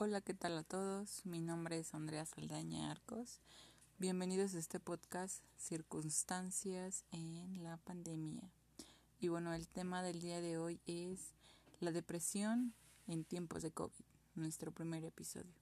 [0.00, 1.26] Hola, ¿qué tal a todos?
[1.26, 3.40] Mi nombre es Andrea Saldaña Arcos.
[3.98, 8.48] Bienvenidos a este podcast Circunstancias en la pandemia.
[9.18, 11.34] Y bueno, el tema del día de hoy es
[11.80, 12.74] la depresión
[13.08, 14.04] en tiempos de COVID,
[14.36, 15.52] nuestro primer episodio.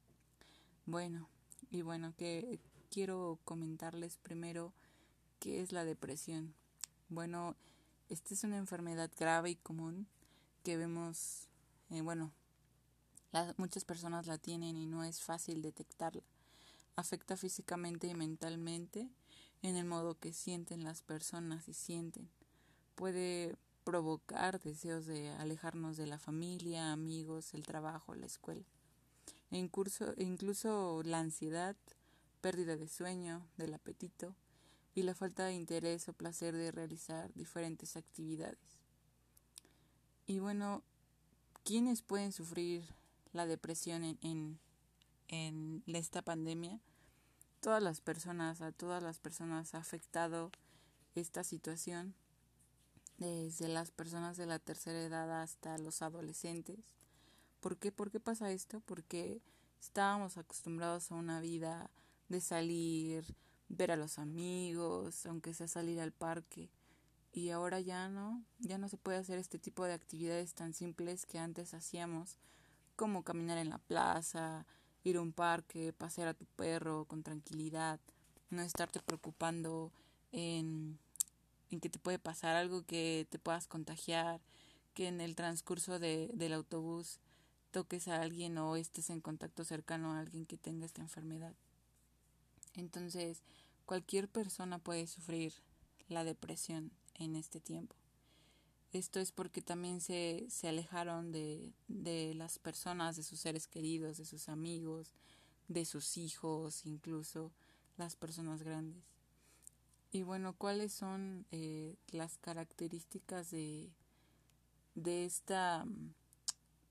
[0.84, 1.30] Bueno,
[1.70, 2.60] y bueno, que
[2.90, 4.74] quiero comentarles primero
[5.40, 6.52] qué es la depresión.
[7.08, 7.56] Bueno,
[8.10, 10.06] esta es una enfermedad grave y común
[10.62, 11.48] que vemos,
[11.88, 12.34] eh, bueno,
[13.56, 16.22] muchas personas la tienen y no es fácil detectarla.
[16.96, 19.10] Afecta físicamente y mentalmente
[19.62, 22.28] en el modo que sienten las personas y sienten.
[22.94, 28.64] Puede provocar deseos de alejarnos de la familia, amigos, el trabajo, la escuela.
[29.50, 31.76] E incluso, incluso la ansiedad,
[32.40, 34.34] pérdida de sueño, del apetito
[34.94, 38.80] y la falta de interés o placer de realizar diferentes actividades.
[40.26, 40.82] Y bueno,
[41.64, 42.82] ¿quiénes pueden sufrir
[43.36, 44.58] la depresión en,
[45.28, 46.80] en, esta pandemia?
[47.60, 50.50] Todas las personas, a todas las personas ha afectado
[51.14, 52.14] esta situación,
[53.18, 56.94] desde las personas de la tercera edad hasta los adolescentes.
[57.60, 57.90] ¿Por qué?
[57.92, 58.80] ¿Por qué pasa esto?
[58.80, 59.40] Porque
[59.80, 61.90] estábamos acostumbrados a una vida
[62.28, 63.24] de salir,
[63.68, 66.70] ver a los amigos, aunque sea salir al parque.
[67.32, 71.26] Y ahora ya no, ya no se puede hacer este tipo de actividades tan simples
[71.26, 72.38] que antes hacíamos,
[72.96, 74.66] como caminar en la plaza,
[75.04, 78.00] ir a un parque, pasear a tu perro con tranquilidad,
[78.50, 79.92] no estarte preocupando
[80.32, 80.98] en,
[81.80, 84.40] que te puede pasar algo que te puedas contagiar,
[84.94, 87.20] que en el transcurso de, del autobús
[87.70, 91.54] toques a alguien o estés en contacto cercano a alguien que tenga esta enfermedad.
[92.74, 93.42] Entonces,
[93.84, 95.52] cualquier persona puede sufrir
[96.08, 97.94] la depresión en este tiempo.
[98.96, 104.16] Esto es porque también se, se alejaron de, de las personas, de sus seres queridos,
[104.16, 105.12] de sus amigos,
[105.68, 107.52] de sus hijos, incluso
[107.98, 109.04] las personas grandes.
[110.12, 113.90] Y bueno, ¿cuáles son eh, las características de,
[114.94, 115.84] de, esta,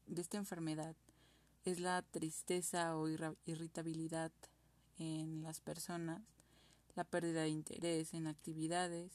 [0.06, 0.96] de esta enfermedad?
[1.64, 3.08] Es la tristeza o
[3.48, 4.32] irritabilidad
[5.00, 6.22] en las personas,
[6.94, 9.12] la pérdida de interés en actividades,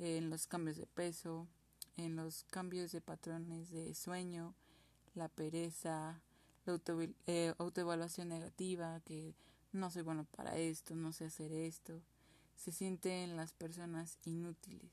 [0.00, 1.46] en los cambios de peso,
[1.98, 4.54] en los cambios de patrones de sueño,
[5.14, 6.22] la pereza,
[6.64, 6.80] la
[7.26, 9.34] eh, autoevaluación negativa, que
[9.72, 12.00] no soy bueno para esto, no sé hacer esto,
[12.56, 14.90] se sienten las personas inútiles.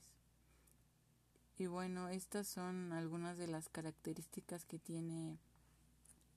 [1.58, 5.38] Y bueno, estas son algunas de las características que tiene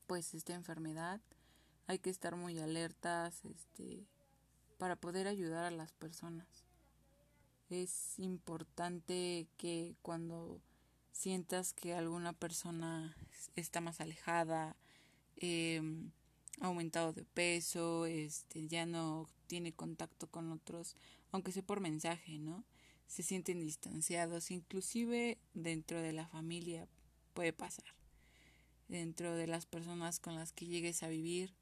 [0.08, 1.20] pues esta enfermedad.
[1.88, 4.06] Hay que estar muy alertas este
[4.78, 6.69] para poder ayudar a las personas
[7.70, 10.62] es importante que cuando
[11.12, 13.16] sientas que alguna persona
[13.56, 14.76] está más alejada,
[15.38, 15.82] eh,
[16.62, 20.96] aumentado de peso, este, ya no tiene contacto con otros,
[21.32, 22.64] aunque sea por mensaje, ¿no?
[23.08, 26.88] Se sienten distanciados, inclusive dentro de la familia
[27.34, 27.86] puede pasar.
[28.88, 31.54] Dentro de las personas con las que llegues a vivir,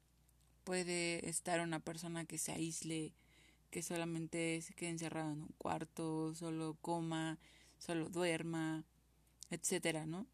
[0.64, 3.14] puede estar una persona que se aísle
[3.70, 7.38] que solamente se quede encerrado en un cuarto, solo coma,
[7.78, 8.84] solo duerma,
[9.50, 10.26] etcétera, ¿no?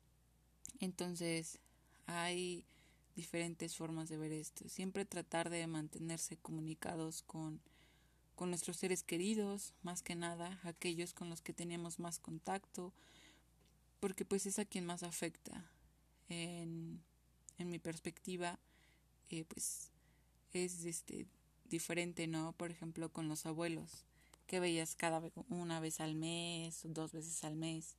[0.80, 1.58] Entonces,
[2.06, 2.64] hay
[3.16, 4.68] diferentes formas de ver esto.
[4.68, 7.60] Siempre tratar de mantenerse comunicados con,
[8.34, 12.92] con nuestros seres queridos, más que nada, aquellos con los que tenemos más contacto,
[14.00, 15.70] porque pues es a quien más afecta.
[16.28, 17.02] En,
[17.58, 18.58] en mi perspectiva,
[19.30, 19.90] eh, pues
[20.52, 21.26] es este
[21.74, 22.52] diferente, ¿no?
[22.52, 24.04] Por ejemplo, con los abuelos,
[24.46, 27.96] que veías cada vez una vez al mes, dos veces al mes,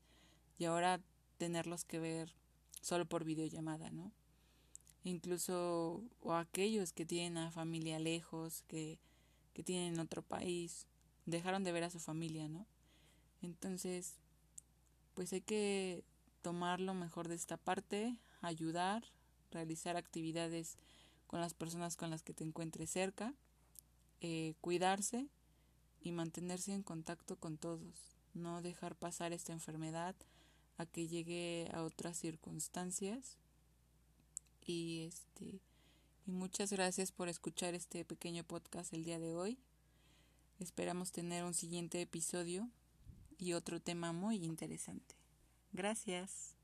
[0.57, 1.01] y ahora
[1.37, 2.33] tenerlos que ver
[2.81, 4.13] solo por videollamada, ¿no?
[5.03, 8.97] Incluso o aquellos que tienen a familia lejos, que,
[9.53, 10.87] que tienen otro país,
[11.25, 12.65] dejaron de ver a su familia, ¿no?
[13.41, 14.15] Entonces,
[15.15, 16.05] pues hay que
[16.41, 19.03] tomar lo mejor de esta parte, ayudar,
[19.51, 20.77] realizar actividades
[21.27, 23.33] con las personas con las que te encuentres cerca
[24.27, 25.27] eh, cuidarse
[26.01, 30.15] y mantenerse en contacto con todos, no dejar pasar esta enfermedad
[30.79, 33.37] a que llegue a otras circunstancias
[34.65, 35.61] y este
[36.25, 39.59] y muchas gracias por escuchar este pequeño podcast el día de hoy.
[40.59, 42.67] Esperamos tener un siguiente episodio
[43.37, 45.13] y otro tema muy interesante.
[45.71, 46.55] Gracias.